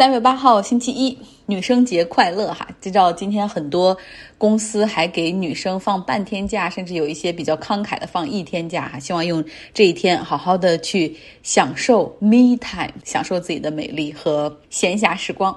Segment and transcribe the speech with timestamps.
[0.00, 2.66] 三月八号星期一，女生节快乐哈！
[2.80, 3.94] 知道今天很多
[4.38, 8.98] 公司还给女生放半天假，甚至有一些比较慷慨的放一天假哈。
[8.98, 9.44] 希望用
[9.74, 15.54] 这一天好好的去享受 me time，享受自己的美丽和闲暇时光。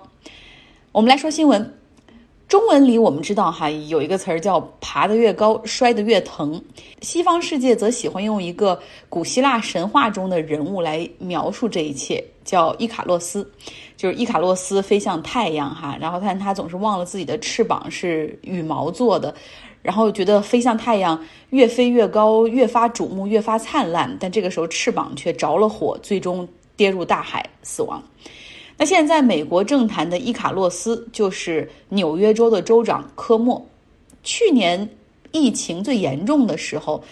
[0.91, 1.75] 我们来说新闻。
[2.50, 6.62] 中文里我们知道哈，有一个词儿叫“爬得越高，摔得越疼”。
[7.02, 8.80] 西方世界则喜欢用一个
[9.10, 13.50] 古希腊神话中的人物来描述这一切，叫伊卡洛斯。
[13.96, 19.34] 就是伊卡洛斯飞向太阳哈，然后但他总是忘了自己的翅膀是羽毛做的，
[19.82, 24.18] 然后觉得飞向太阳越飞越高，越发瞩目，越发灿烂。
[24.20, 28.04] 但这个时候翅膀却着了火，最终跌入大海死亡。
[28.78, 33.66] 那现在美国政坛的伊卡洛斯就是纽约州的州长科莫。
[34.23, 34.89] 去年
[35.31, 37.03] 疫情最严重的时候，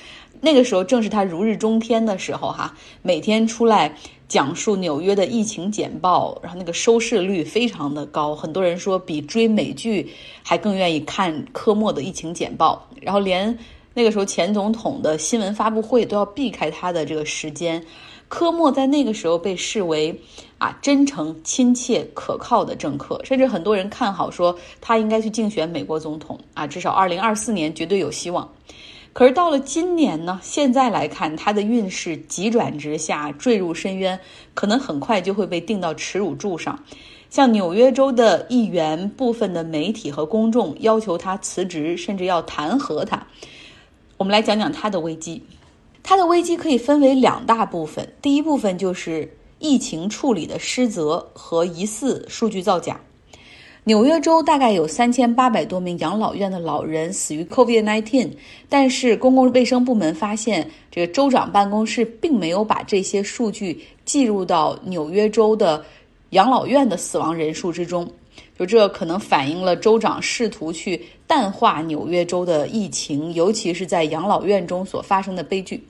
[0.41, 3.95] 那个时候正是他如日中天的时候哈，每天出来
[4.31, 10.09] 讲述纽约的疫情简报，然后那个收视率非常的高，很多人说比追美剧
[10.41, 13.59] 还更愿意看科莫的疫情简报，然后连
[13.93, 17.83] 那个时候前总统的新闻发布会都要避开他的这个时间。
[18.29, 20.17] 科莫在那个时候被视为
[20.57, 28.49] 啊真诚、亲切、可靠的政客，甚至很多人看好说他应该去竞选美国总统啊，至少二零二四年绝对有希望。
[29.13, 34.19] 可是到了今年呢，现在来看他的运势急转直下，坠入深渊，
[34.53, 36.83] 可能很快就会被钉到耻辱柱上。
[37.29, 43.27] 像纽约州的议员、部分的媒体和公众要求他辞职，甚至要弹劾他。
[44.17, 45.43] 我们来讲讲他的危机。
[46.03, 52.99] 他的危机可以分为两大部分，第一部分就是疫情处理的失责和疑似数据造假。
[53.83, 58.29] 纽约州大概有三千八百多名养老院的老人死于 COVID-19，
[58.69, 65.83] 但是公共卫生部门发现，这个州长办公室并没有把这些数据记录到纽约州的
[66.29, 68.07] 养老院的死亡人数之中。
[68.55, 75.83] 就这可能反映了州长试图去淡化纽约州的疫情，尤其是在养老院中所发生的悲剧。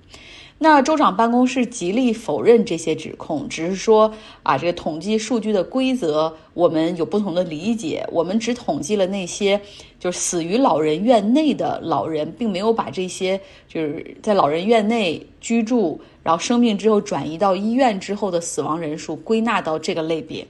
[0.63, 4.13] 那州长办公室极力否认这些指控，只是说
[4.43, 9.59] 啊，这个统计数据的规则我们有不同的理解，我们只统计了那些
[9.99, 20.45] 就是死于老人院内的老人，并没有把这些就是在老人院内居住，然后生病之后转移到医院之后的死亡人数归纳到这个类别。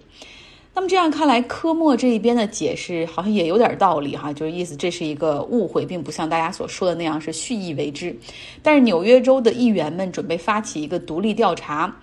[0.73, 8.15] 那么这样看来，科莫这一边的解释好像也有点道理哈，就是意思这是一个误会，并不像大家所说的那样是蓄意为之。
[8.63, 11.93] 但是纽约州的议员们准备发起一个独立调查，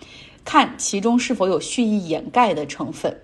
[0.45, 3.19] 看其中是否有蓄意掩盖的成分。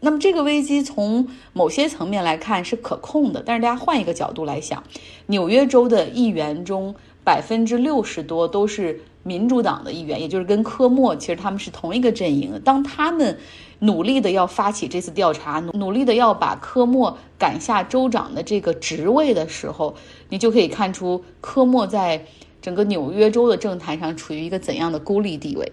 [0.00, 4.82] 那么这个危机从某些层面来看是可控的，但是大家换一个角度来想，
[5.26, 6.92] 纽约州的议员中
[7.22, 9.00] 百分之六十多都是。
[9.22, 12.60] 民主党的议员，也就是跟科莫，其实他们是同一个阵营。
[12.64, 13.38] 当他们
[13.80, 19.94] 努力的要发起这次调查，努努力的要把科莫赶下州长的这个职位的时候，
[20.28, 22.24] 你就可以看出科莫在
[22.60, 25.72] 整个纽约州的政坛上处于一个怎样的孤立地位。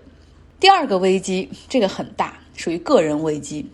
[0.59, 3.67] 第二个危机，这个很大，属于个人危机。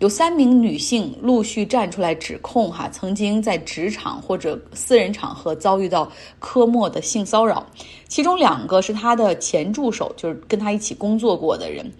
[0.00, 7.64] 有三名女性陆续站出来指控，哈，曾经在职场或者私人场合遭遇到科莫的性骚扰，
[8.08, 11.90] 其中两个是他的前助手，就是跟他一起工作过的人。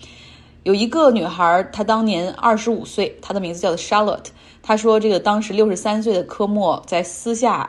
[0.64, 4.26] 有一个女孩，她当年二十五岁，她的名字叫做 Charlotte。
[4.62, 7.68] 她说，这个当时六十三岁的科莫在私下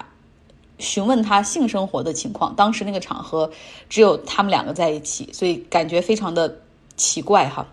[0.80, 3.52] 询问她性生活的情况，当时那个场合
[3.90, 6.58] 只有他们两个在一起，所以感觉非常的
[6.96, 7.68] 奇怪，哈。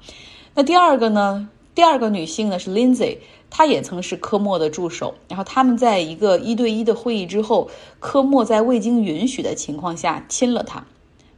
[0.55, 1.49] 那第二个呢？
[1.75, 3.17] 第二个女性呢是 Lindsay，
[3.49, 5.15] 她也曾是科莫的助手。
[5.29, 10.85] 然后他们在一个一对一的会议之后，科莫在未经允许的情况下亲了她。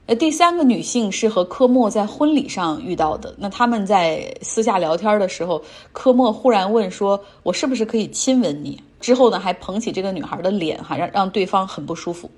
[0.06, 3.34] 呃，第三个女性是和科莫在婚礼上遇到的。
[3.39, 5.62] 那他们在私下聊天的时候，
[5.93, 12.31] 科莫忽然问说：“我是不是可以亲吻你？”之后呢，还捧起这个女孩的脸，哈，让让对方很不舒服。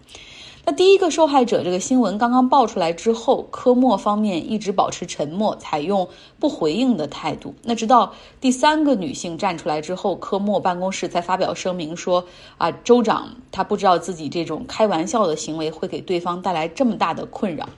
[0.68, 6.08] 那第一个受害者这个新闻刚刚爆出来之后，科莫方面一直保持沉默，采用
[6.40, 7.54] 不回应的态度。
[7.62, 12.24] 那直到第三个女性站出来之后，科莫办公室才发表声明说
[12.58, 17.68] ：“啊，州长他不知道自己这种开玩笑的行为会给对方带来这么大的困扰。”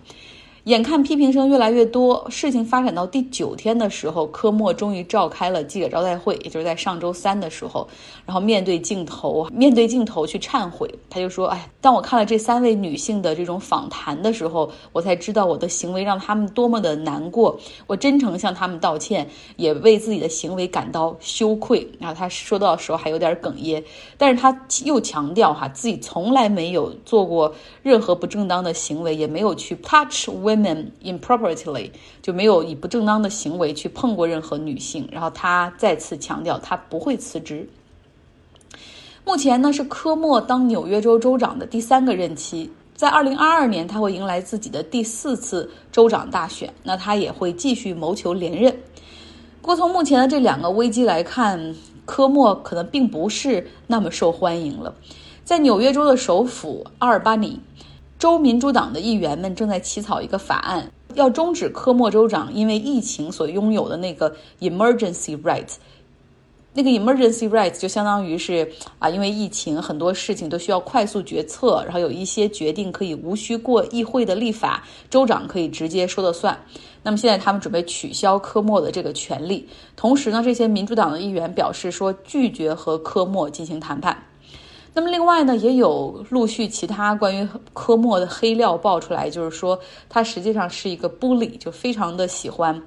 [0.65, 7.89] 眼看批评声越来越多，事情发展到第九天的时候，科莫终于召开了记者招待会，也就是在上周三的时候，
[8.27, 10.93] 然后面对镜头，面对镜头去忏悔。
[11.09, 17.59] 他就说：“哎，当我看了这三位女性的这种访谈的时候，我才知道我的行为让他们多么的难过。
[17.87, 19.27] 我真诚向他们道歉，
[19.57, 23.83] 也为自己的行为感到羞愧。”然后他说到的时候还有点哽咽，
[24.19, 30.58] 但是他又强调哈，自己从来没有做过任何不正当的行为，也没有去 touch women。
[30.59, 31.91] Men improperly，
[32.21, 35.09] 就没有以不正当的行为去碰过任何女性。
[35.13, 37.69] 然后他再次强调，他不会辞职。
[39.25, 48.75] 目前呢是科莫当纽约州州长的第三个任期，在二零二二年他会迎来自己的第四次州长大选，那他也会继续谋求连任。
[49.61, 51.75] 不过从目前的这两个危机来看，
[52.07, 54.95] 科莫可能并不是那么受欢迎了。
[55.45, 57.61] 在纽约州的首府阿尔巴尼，
[58.19, 65.77] 州民主党的议员们正在起草一个法案，要终止科莫州长因为疫情所拥有的那个 emergency rights。
[66.75, 76.59] 那个 emergency rights 就相当于是啊，因为疫情很多事情都需要快速决策，然后有一些决定可以无需过议会的立法，州长可以直接说了算。
[77.05, 84.25] 那么现在他们准备取消科莫的这个权利，同时呢，这些民主党的议员表示说拒绝和科莫进行谈判。
[84.99, 89.79] 那么另外呢，也有陆续其他关于科莫的黑料爆出来，就是说
[90.09, 92.83] 他实际上是一个 bully，就非常的喜欢。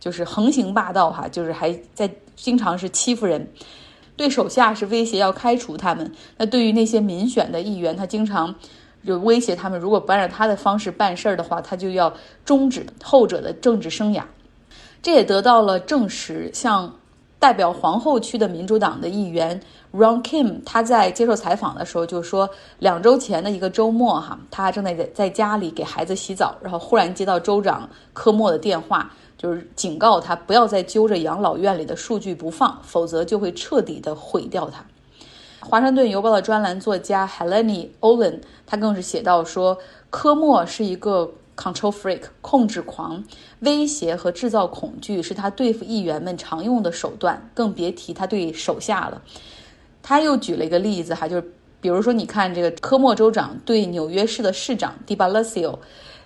[0.00, 3.46] 就是横行霸道哈，就是还在经常是欺负人，
[4.16, 6.10] 对手下是威胁要开除他们。
[6.38, 8.54] 那对于那些民选的议员，他经常
[9.06, 12.10] 就威胁他们，如果不按照他的方式办事儿的话，他就要
[12.46, 14.22] 终止后者的政治生涯。
[15.02, 16.50] 这也得到了证实。
[16.54, 16.90] 像
[17.42, 19.60] 代表皇后区的民主党的议员
[19.92, 22.48] Ron Kim，他在接受采访的时候就说，
[22.78, 29.10] 两周前的一个周末哈，他正在在家里给孩子洗澡，然后忽然接到州长科莫的电话。
[29.36, 34.84] 就是警告他不要再揪着养老院里的数据不放，否则就会彻底的毁掉它。
[35.58, 39.76] 华盛顿邮报的专栏作家 Helen Olin，他更是写到说，
[40.10, 41.28] 科莫是一个
[41.62, 43.22] control freak，控制狂，
[43.60, 49.22] 威胁和制造恐惧是他对付议员们常用的手段，更别提他对手下了。
[50.02, 55.78] 他又举了一个例子哈，就是比如说你看这个科莫州长对纽约市的市长 d i Blasio。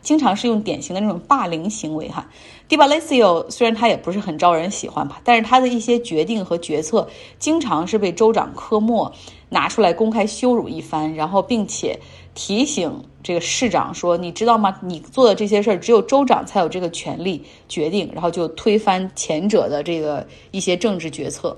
[0.02, 2.30] 经常是用典型的那种霸凌行为哈
[2.68, 7.08] ，Di Blasio 虽然他也不是很招人喜欢吧，但是他的一些决定和决策
[7.40, 9.12] 经常是被州长科莫
[9.48, 11.98] 拿出来公开羞辱一番，然后并且
[12.36, 14.78] 提醒这个市长说：“你知道吗？
[14.82, 21.56] 你做的这些事儿只有州长才有这个权利决定。”然后就推翻前者的这个一些政治决策。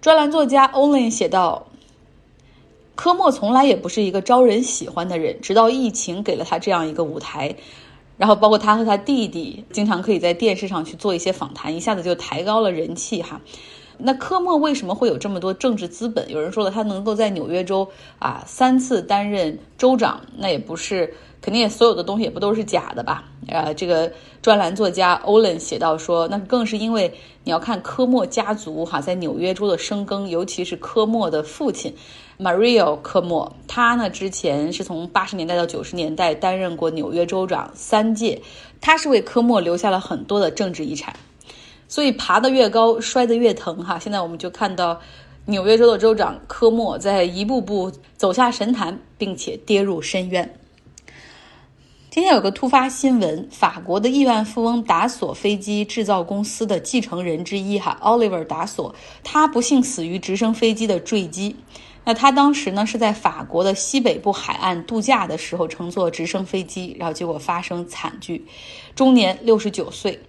[0.00, 1.68] 专栏作家 Olin 写道。
[2.96, 7.56] 科莫从来也不是一个招人喜欢的人，直到疫情给了他这样一个舞台，
[8.16, 13.40] 然后包括他和他弟弟经常可以在电视上去做一些访谈，一下子就抬高了人气哈。
[13.98, 16.30] 那科莫为什么会有这么多政治资本？
[16.30, 17.88] 有人说了，他能够在纽约州
[18.18, 21.14] 啊三次担任州长，那也不是。
[21.40, 23.22] 肯定也所有的东西也不都是假的吧？
[23.48, 24.10] 呃，这个
[24.40, 27.12] 专栏作家 Olin 写到说，那更是因为
[27.42, 31.94] 你要看科莫家族哈在纽约州的生根，尤其是科莫的父亲
[32.38, 38.40] Mario 科莫，他呢之前是从八十年代到九十年代担任过纽约州长三届，
[38.80, 41.14] 他是为科莫留下了很多的政治遗产，
[41.94, 44.00] 所以爬得越高摔得越疼哈。
[44.00, 45.00] 现在我们就看到
[45.44, 50.58] 纽约州的州长科莫在一步步走下神坛，并且跌入深渊。
[52.10, 58.92] 今天有个突发新闻，法国的亿万富翁达索飞机制造公司的继承人之一哈，Oliver 达索，
[59.22, 61.54] 他不幸死于直升飞机的坠机。
[62.04, 68.44] 那他当时呢是在法国的西北部海岸度假的时候乘坐直升飞机，然后结果发生惨剧，
[68.96, 70.20] 终年六十九岁。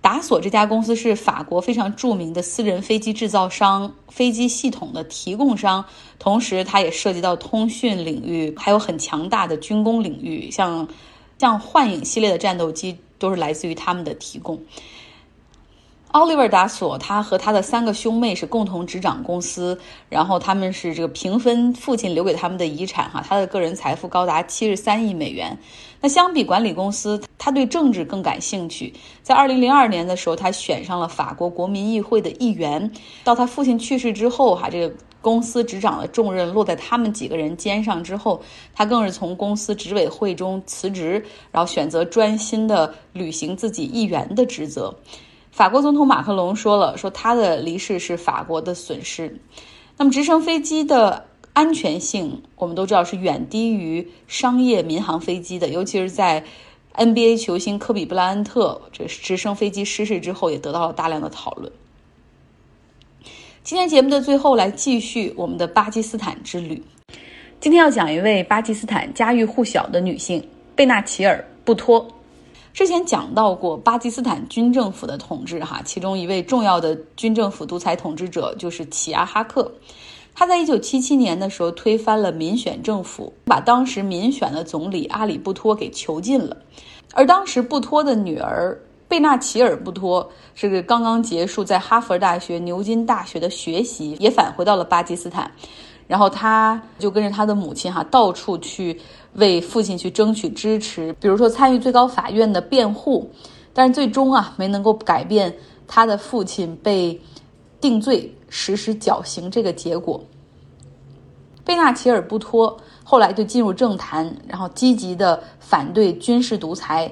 [0.00, 5.84] 达索这家公司是法国非常著名的私人飞机制造商、飞机系统的提供商，
[6.18, 10.88] 同时它也涉及到通讯领域，还有很强大的军工领域，像
[11.38, 14.58] 像幻影系列的战斗机都是来自于他们的提供。
[16.12, 25.56] 奥利弗·达索，他和他的三个兄妹是共同执掌公司，然后他们是这个平分父亲留给他们的遗产，哈，他的个人财富高达七十三亿美元。
[26.00, 28.92] 那相比管理公司，他对政治更感兴趣。
[29.22, 32.90] 在二零零二年的时候，他选上了法国国民议会的议员。
[33.22, 38.42] 到他父亲去世之后，哈，这个公司执掌的重任落在他们几个人肩上之后，
[38.74, 44.92] 他更是从公司执委会中辞职，然后选择专心的履行自己议员的职责。
[45.50, 49.38] 法国总统马克龙说了，说他的离世是法国的损失。
[49.96, 56.42] 那么直升飞机的安全性，我们都知道是远低于商业民航飞机的，尤其是在
[56.94, 61.70] NBA 球星科比布莱恩特这直升飞机失事之后，也得到了大量的讨论。
[63.62, 66.82] 今天节目的最后，来继续我们的巴基斯坦之旅。
[67.60, 70.42] 今天要讲一位巴基斯坦家喻户晓的女性
[70.74, 72.08] 贝纳齐尔·布托。
[72.72, 79.70] 之前讲到过巴基斯坦军政府的统治，哈，其中一位重要的军政府独裁统治者就是齐亚哈克。
[80.32, 86.56] 他在一九七七年的时候推翻了民选政府，把当时民选的总理阿里布托给囚禁了。
[87.12, 95.50] 而当时布托的女儿贝纳齐尔布托是刚刚结束在哈佛大学、牛津大学的学习，也返回到了巴基斯坦。
[96.10, 99.00] 然后他就跟着他的母亲哈，到处去
[99.34, 103.30] 为父亲去争取支持，比如说参与最高法院的辩护，
[103.72, 105.54] 但是最终啊没能够改变
[105.86, 107.16] 他的父亲被
[107.80, 110.20] 定罪、实施绞刑这个结果。
[111.64, 117.08] 贝纳齐尔布托后来就进入政坛，然后积极的反对军事独裁，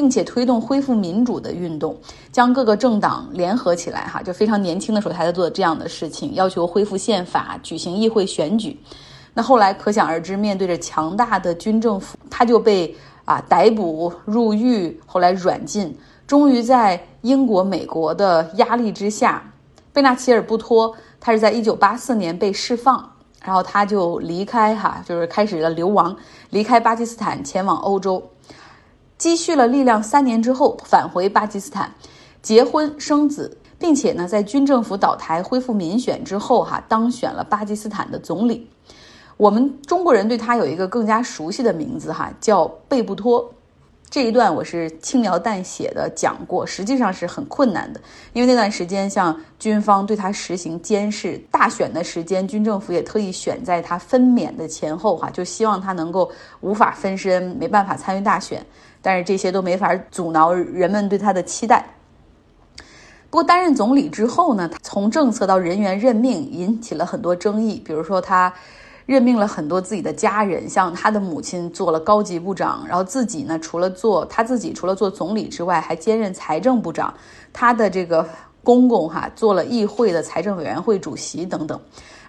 [0.00, 1.94] 并且推动恢复民主的运动，
[2.32, 8.80] 将各个政党联合起来，哈，就非常年轻的时候他在做这样的事情，要求恢复宪法，举行议会选举。
[9.34, 15.94] 那后来可想而知，面对着强大的军政府，他就被啊逮捕入狱，后来软禁，
[16.26, 19.52] 终于在英国、美国的压力之下，
[19.92, 23.06] 贝纳齐尔布托他是在一九八四年被释放。
[23.42, 26.14] 然后他就离开哈，就是开始了流亡，
[26.50, 28.22] 离开巴基斯坦前往欧洲，
[29.20, 31.92] 积蓄了力量三年之后返回巴基斯坦，
[32.40, 38.66] 结婚生子，并且呢，在军政府倒台、恢复民选之后哈，当选了巴基斯坦的总理。
[39.36, 43.46] 我们中国人对他有一个更加熟悉的名字哈，叫贝布托。
[44.08, 48.00] 这一段我是轻描淡写的讲过，实际上是很困难的，
[48.32, 56.28] 因为那段时间像军方对他实行监视，大选的时间，军政府也特意选在他分娩的前后，哈，就希望他能够
[56.60, 58.64] 无法分身，没办法参与大选。
[59.02, 61.84] 但是这些都没法阻挠人们对他的期待。
[63.30, 68.52] 不过担任总理之后呢，从政策到人员任命引起了很多争议，比如说他。
[69.06, 77.12] 任命了很多自己的家人，像他的母亲做了高级部长，然后自己呢，除了做他自己除了做总理之外，还兼任财政部长。
[77.52, 78.24] 他的这个
[78.62, 81.80] 公公哈做了议会的财政委员会主席等等。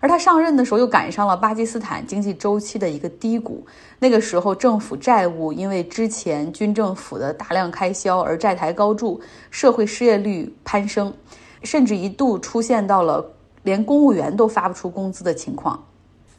[0.01, 3.65] 而他上任的时候又赶上了巴基斯坦经济周期的一个低谷，
[3.99, 11.13] 那个时候政府债务因为之前军政府的大量开销而债台高筑，社会失业率攀升，
[11.63, 13.23] 甚至一度出现到了
[13.61, 15.81] 连公务员都发不出工资的情况。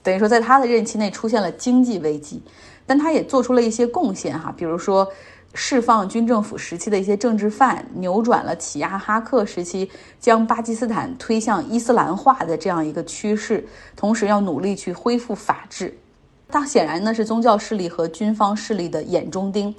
[0.02, 2.42] 等于说，在他的任期内出现了经济危机，
[2.85, 5.07] 但他也做出了一些贡献哈，比如说
[5.54, 15.97] 释放军政府时期的一些政治犯，扭转了起亚哈克时期将巴基斯坦推向伊斯兰化的这样一个趋势，同时要努力去恢复法治。
[16.49, 19.75] 他显然呢是宗教势力和军方势力的眼中钉。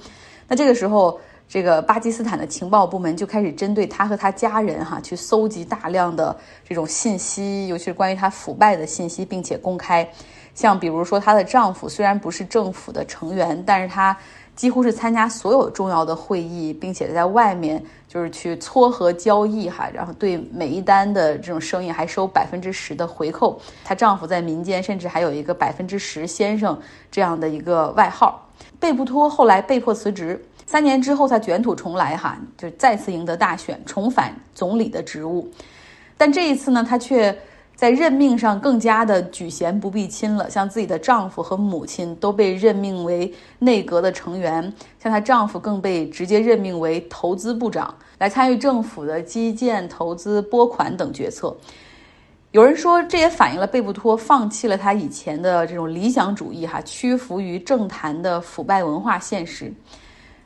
[0.47, 1.19] 那这个时候。
[1.45, 6.35] 这个巴基斯坦的情报部门就开始针对他和他家人哈去搜集大量的
[6.67, 10.09] 这种信息，尤其是关于他腐败的信息，并且公开。
[10.55, 14.17] 像比如说，她的丈夫虽然不是政府的成员，但是他
[14.55, 23.59] 几乎是参加所有重要的会议，并且在外面就是去撮合交易哈，然后对每一单的这种生意还收百分之十的回扣。
[23.83, 26.79] 她丈夫在民间甚至还有一个百分之十先生
[27.11, 28.47] 这样的一个外号。
[28.79, 30.43] 贝布托后来被迫辞职。
[30.65, 35.47] 三年之后，他卷土重来，哈，就再次赢得大选，重返总理的职务。
[36.17, 37.35] 但这一次呢，他却
[37.83, 40.49] 在任命上更加的举贤不避亲了。
[40.49, 51.53] 像自己的丈夫和母亲都被任命为内阁的成员，像她丈夫更被直接任命为投资部长，来参与政府的基建投资、拨款等决策。
[52.51, 59.73] 有人说，这也反映了贝布托放弃了他以前的这种理想主义，哈，屈服于政坛的腐败文化现实。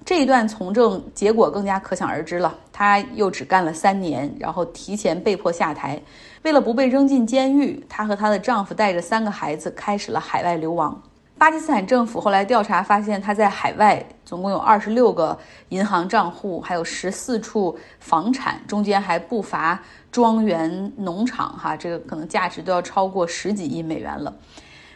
[0.07, 2.57] 这一段从政结果更加可想而知了。
[2.71, 6.01] 她又只干了三年，然后提前被迫下台。
[6.43, 10.97] 为了不被扔进监狱，她和她的丈夫带着三个孩子开始了海外流亡。
[11.37, 15.37] 巴基斯坦政府后来调查发现，她在海外总共有二十六个
[15.69, 19.77] 银行账户，还有十四处房产，中间还不乏
[20.09, 24.33] 庄园、农场，哈，这个可能价值都要超过十几亿美元了。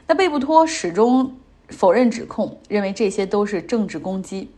[0.08, 1.36] 那贝布托始终
[1.68, 4.50] 否认指控，认为这些都是政治攻击。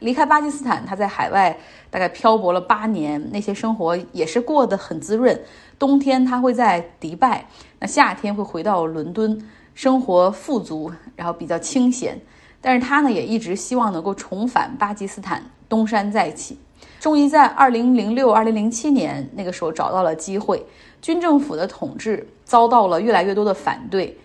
[0.00, 1.56] 离开巴基斯坦，他在海外
[1.90, 5.38] 大概漂泊了八年，那些生活也是过得很滋润。
[5.78, 7.46] 冬天他会在迪拜，
[7.78, 9.38] 那夏天会回到伦敦，
[9.74, 12.18] 生活富足，然后比较清闲。
[12.60, 16.58] 但是他呢，也一直希望能够重返巴基斯坦，东山再起。
[16.98, 20.64] 终于在二零零六、二零零七年那个时候找到了机会。
[21.00, 24.16] 军政府的统治遭到了越来越多的反对，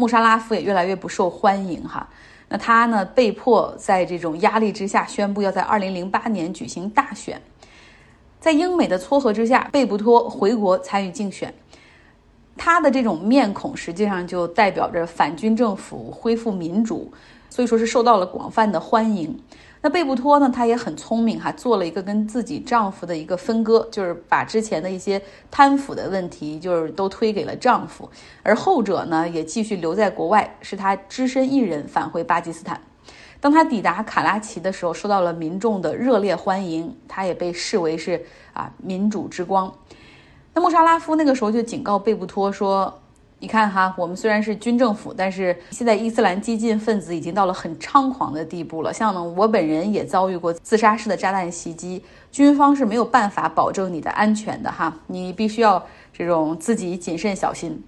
[0.00, 2.08] 穆沙拉夫也越来越不受欢迎，哈。
[2.48, 3.04] 那他呢？
[3.04, 7.38] 被迫在这种压力之下，宣布要在二零零八年举行大选。
[8.40, 11.52] 在英美的撮合之下，贝布托回国参与竞选。
[12.56, 17.12] 他的这种面孔实际上就代表着反军政府、恢复民主，
[17.50, 19.38] 所以说是受到了广泛的欢迎。
[19.82, 28.06] 那贝布托呢，她也很聪明哈，做了一个跟自己丈夫的一个分割，就是把之前的一些贪腐的问题，就是都推给了丈夫，
[28.42, 32.78] 而后者呢，也继续留在国外，是她只身一人返回巴基斯坦。
[33.40, 38.22] 当她抵达卡拉奇的时候，受到了民众的热烈欢迎，她也被视为是
[38.52, 39.72] 啊民主之光。
[40.52, 42.99] 那穆沙拉夫那个时候就警告贝布托说。
[43.42, 48.92] 你看哈，我们虽然是军政府，但是现在伊斯兰激进分子已经到了很猖狂的地步了。
[48.92, 55.82] 像呢，我本人也遭遇过自杀式的炸弹袭击，军方是没有办法保证你的安全的哈，你必须要
[56.12, 57.82] 这种自己谨慎小心。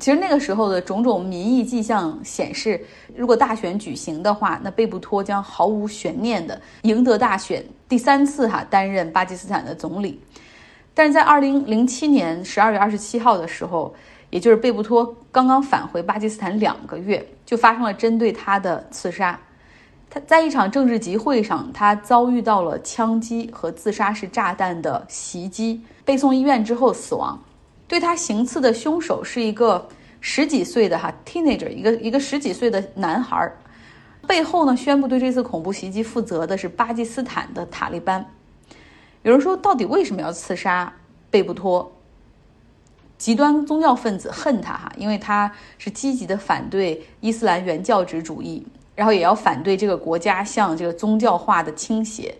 [0.00, 10.20] 其实那个时候的种种民意迹象显示，如果大选举行的话，那贝布托将毫无悬念的赢得大选，第三次哈担任巴基斯坦的总理。
[10.92, 13.94] 但是在二零零七年十二月二十七号的时候。
[14.30, 19.38] 也就是贝布托刚刚返回巴基斯坦两个月，就发生了针对他的刺杀。
[20.08, 27.38] 他在一场政治集会上，他遭遇到了枪击和自杀式炸弹的袭击，被送医院之后死亡。
[27.88, 29.88] 对他行刺的凶手是一个
[30.20, 33.52] 十几岁的哈 teenager，一个一个十几岁的男孩。
[34.26, 38.24] 背后呢，宣布对这次恐怖袭击负责的是巴基斯坦的塔利班。
[39.22, 40.92] 有人说，到底为什么要刺杀
[41.30, 41.92] 贝布托？
[43.26, 48.64] 极端宗教分子恨他哈，因为他是积极的反对伊斯兰原教旨主义，
[48.94, 52.32] 然后也要反对这个国家向这个宗教化的倾斜。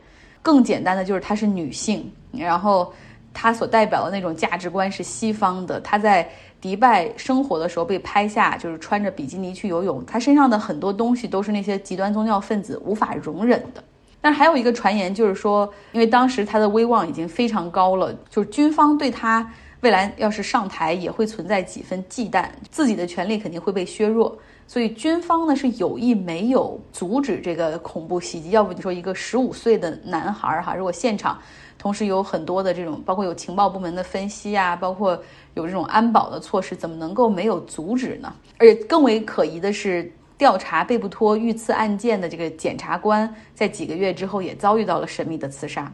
[0.43, 2.93] 更简单的就是她是女性，然后
[3.35, 5.81] 她所代表的那种价值观是西方的。
[5.81, 13.83] 她在迪拜生活的时候被拍下，就是穿着比基尼去游泳，她身上的很多东西都是那些极端宗教分子无法容忍的。
[14.21, 19.45] 但还有一个传言就是说，因为当时她的威望已经非常高了，就是军方对她。
[19.87, 24.37] 未来要是上台，也会存在几分忌惮，自己的权利肯定会被削弱。
[24.67, 28.51] 所以军方呢是有意没有阻止这个恐怖袭击。
[28.51, 31.39] 要不你说一个十五岁的男孩哈，如果现场
[31.79, 35.17] 同时有很多的这种，包括有情报部门的分析啊，包括
[35.55, 38.35] 有这种安保的措施，怎么能够没有阻止呢？
[38.59, 45.93] 而且更为可疑的是，调查贝布托遇刺案件的这个检察官，在几个月之后也遭遇到了神秘的刺杀。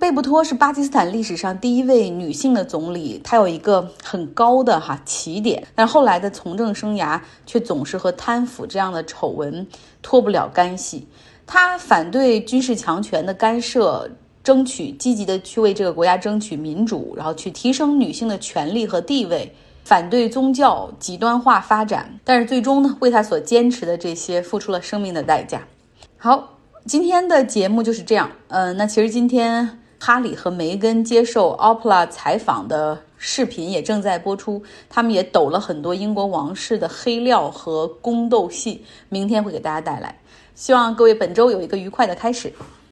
[0.00, 9.68] 贝布托是巴基斯坦历史上第一位女性的总理，她有一个很高的哈起点，但后来的从政生涯却总是和贪腐这样的丑闻
[10.00, 11.06] 脱不了干系。
[11.46, 14.10] 她反对军事强权的干涉，
[14.42, 22.18] 争取积极的去为这个国家争取民主，然后去提升女性的权利和地位，反对宗教极端化发展。
[22.24, 25.62] 但是最终呢，为她所坚持的这些付出了生命的代价。
[26.16, 28.30] 好，今天的节目就是这样。
[28.48, 29.76] 嗯，那其实今天。
[30.02, 40.18] 哈里和梅根接受 Opera 采访的视频也正在播出，他们也抖了很多英国王室的黑料和宫斗戏，明天会给大家带来。
[40.54, 42.50] 希望各位本周有一个愉快的开始。